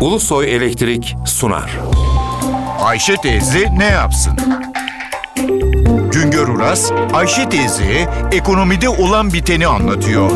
Ulusoy 0.00 0.54
Elektrik 0.56 1.16
sunar. 1.26 1.78
Ayşe 2.80 3.16
teyze 3.16 3.78
ne 3.78 3.84
yapsın? 3.84 4.32
Güngör 6.12 6.48
Uras, 6.48 6.92
Ayşe 7.12 7.48
teyze 7.48 8.08
ekonomide 8.32 8.88
olan 8.88 9.32
biteni 9.32 9.66
anlatıyor. 9.66 10.30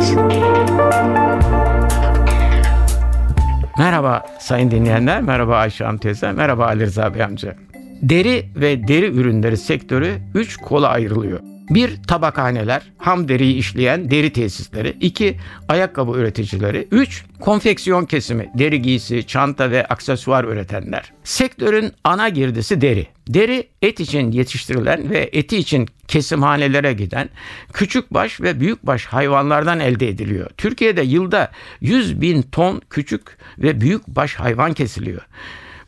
Merhaba 3.79 4.23
sayın 4.41 4.71
dinleyenler, 4.71 5.23
merhaba 5.23 5.57
Ayşe 5.57 5.85
Hanım 5.85 5.99
teyze, 5.99 6.33
merhaba 6.33 6.67
Ali 6.67 6.87
Rıza 6.87 7.15
Bey 7.15 7.25
amca. 7.25 7.57
Deri 8.03 8.49
ve 8.57 8.89
deri 8.89 9.07
ürünleri 9.07 9.57
sektörü 9.57 10.19
3 10.35 10.57
kola 10.57 10.89
ayrılıyor. 10.89 11.54
1. 11.71 12.03
Tabakhaneler, 12.03 12.83
ham 12.99 13.29
deriyi 13.29 13.55
işleyen 13.55 14.11
deri 14.11 14.33
tesisleri. 14.33 14.97
2. 15.01 15.37
Ayakkabı 15.69 16.19
üreticileri. 16.19 16.89
3. 16.91 17.25
Konfeksiyon 17.41 18.05
kesimi, 18.05 18.51
deri 18.55 18.83
giysi, 18.83 19.27
çanta 19.27 19.71
ve 19.71 19.87
aksesuar 19.87 20.45
üretenler. 20.45 21.13
Sektörün 21.25 21.93
ana 22.05 22.29
girdisi 22.29 22.81
deri. 22.81 23.07
Deri 23.29 23.69
et 23.83 24.01
için 24.01 24.33
yetiştirilen 24.33 25.11
ve 25.11 25.31
eti 25.33 25.57
için 25.57 25.89
kesimhanelere 26.09 26.93
giden 26.93 27.29
küçükbaş 27.73 28.41
ve 28.41 28.61
büyükbaş 28.61 29.07
hayvanlardan 29.07 29.81
elde 29.81 30.09
ediliyor. 30.09 30.51
Türkiye'de 30.57 31.03
yılda 31.03 31.51
100 31.81 32.21
bin 32.21 32.43
ton 32.43 32.83
küçük 32.91 33.23
ve 33.59 33.81
büyükbaş 33.81 34.35
hayvan 34.35 34.73
kesiliyor. 34.73 35.23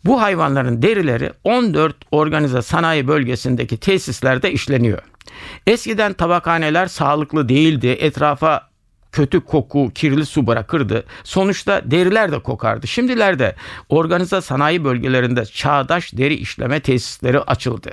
Bu 0.06 0.20
hayvanların 0.22 0.82
derileri 0.82 1.32
14 1.44 1.96
organize 2.10 2.62
sanayi 2.62 3.08
bölgesindeki 3.08 3.76
tesislerde 3.76 4.52
işleniyor. 4.52 4.98
Eskiden 5.66 6.12
tabakhaneler 6.12 6.86
sağlıklı 6.86 7.48
değildi. 7.48 7.86
Etrafa 7.86 8.68
kötü 9.12 9.40
koku, 9.40 9.90
kirli 9.94 10.26
su 10.26 10.46
bırakırdı. 10.46 11.04
Sonuçta 11.24 11.82
deriler 11.84 12.32
de 12.32 12.38
kokardı. 12.38 12.86
Şimdilerde 12.86 13.54
organize 13.88 14.40
sanayi 14.40 14.84
bölgelerinde 14.84 15.44
çağdaş 15.44 16.12
deri 16.12 16.34
işleme 16.34 16.80
tesisleri 16.80 17.40
açıldı. 17.40 17.90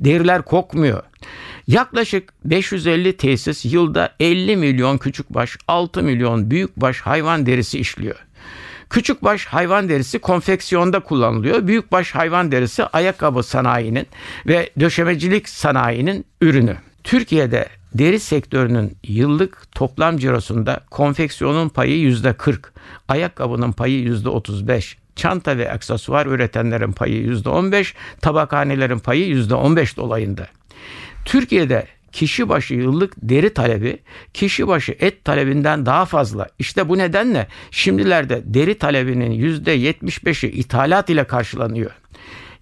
Deriler 0.00 0.42
kokmuyor. 0.42 1.02
Yaklaşık 1.66 2.32
550 2.44 3.16
tesis 3.16 3.64
yılda 3.64 4.14
50 4.20 4.56
milyon 4.56 4.98
küçükbaş, 4.98 5.56
6 5.68 6.02
milyon 6.02 6.50
büyükbaş 6.50 7.00
hayvan 7.00 7.46
derisi 7.46 7.78
işliyor. 7.78 8.16
Küçükbaş 8.94 9.46
hayvan 9.46 9.88
derisi 9.88 10.18
konfeksiyonda 10.18 11.00
kullanılıyor. 11.00 11.66
Büyükbaş 11.66 12.14
hayvan 12.14 12.52
derisi 12.52 12.84
ayakkabı 12.84 13.42
sanayinin 13.42 14.06
ve 14.46 14.70
döşemecilik 14.80 15.48
sanayinin 15.48 16.24
ürünü. 16.40 16.76
Türkiye'de 17.04 17.68
deri 17.94 18.20
sektörünün 18.20 18.96
yıllık 19.04 19.72
toplam 19.72 20.16
cirosunda 20.18 20.80
konfeksiyonun 20.90 21.68
payı 21.68 21.98
yüzde 21.98 22.32
40, 22.32 22.72
ayakkabının 23.08 23.72
payı 23.72 24.00
yüzde 24.00 24.28
35, 24.28 24.98
çanta 25.16 25.58
ve 25.58 25.72
aksesuar 25.72 26.26
üretenlerin 26.26 26.92
payı 26.92 27.16
yüzde 27.16 27.48
15, 27.48 27.94
tabakhanelerin 28.20 28.98
payı 28.98 29.26
yüzde 29.26 29.54
15 29.54 29.96
dolayında. 29.96 30.46
Türkiye'de 31.24 31.86
kişi 32.14 32.48
başı 32.48 32.74
yıllık 32.74 33.14
deri 33.16 33.54
talebi 33.54 33.98
kişi 34.34 34.68
başı 34.68 34.96
et 35.00 35.24
talebinden 35.24 35.86
daha 35.86 36.04
fazla. 36.04 36.48
İşte 36.58 36.88
bu 36.88 36.98
nedenle 36.98 37.46
şimdilerde 37.70 38.42
deri 38.44 38.78
talebinin 38.78 39.30
%75'i 39.64 40.50
ithalat 40.50 41.10
ile 41.10 41.24
karşılanıyor. 41.24 41.90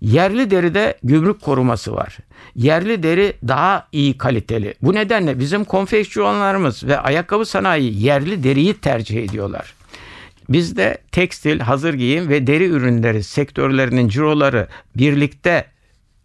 Yerli 0.01 0.51
deride 0.51 0.99
gümrük 1.05 1.41
koruması 1.41 1.95
var. 1.95 2.19
Yerli 2.57 3.03
deri 3.03 3.33
daha 3.49 3.89
iyi 3.93 4.19
kaliteli. 4.19 4.75
Bu 4.83 4.95
nedenle 4.95 5.39
bizim 5.39 5.65
konfeksiyonlarımız 5.65 6.85
ve 6.85 6.99
ayakkabı 6.99 7.47
sanayi 7.47 8.03
yerli 8.05 8.45
deriyi 8.45 8.75
tercih 8.75 9.25
ediyorlar. 9.25 9.75
Bizde 10.49 10.99
tekstil, 11.13 11.61
hazır 11.61 11.95
giyim 11.95 12.29
ve 12.29 12.47
deri 12.47 12.65
ürünleri 12.65 13.23
sektörlerinin 13.23 14.09
ciroları 14.09 14.69
birlikte 14.97 15.72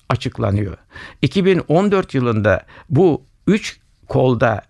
açıklanıyor. 0.10 0.78
2014 1.22 2.14
yılında 2.14 2.66
bu 2.90 3.24
3 3.48 3.80
kolda 4.08 4.62